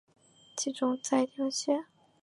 [0.57, 1.85] 其冢在谯县。